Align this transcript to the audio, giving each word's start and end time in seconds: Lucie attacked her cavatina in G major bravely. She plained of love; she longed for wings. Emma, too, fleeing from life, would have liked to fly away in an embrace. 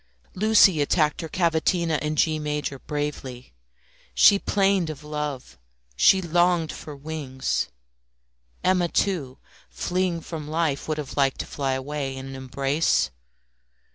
Lucie 0.33 0.81
attacked 0.81 1.21
her 1.21 1.29
cavatina 1.29 1.99
in 2.01 2.15
G 2.15 2.39
major 2.39 2.79
bravely. 2.79 3.53
She 4.15 4.39
plained 4.39 4.89
of 4.89 5.03
love; 5.03 5.59
she 5.95 6.23
longed 6.23 6.71
for 6.71 6.95
wings. 6.95 7.67
Emma, 8.63 8.87
too, 8.87 9.37
fleeing 9.69 10.21
from 10.21 10.47
life, 10.49 10.87
would 10.87 10.97
have 10.97 11.17
liked 11.17 11.39
to 11.41 11.45
fly 11.45 11.73
away 11.73 12.17
in 12.17 12.25
an 12.25 12.35
embrace. 12.35 13.11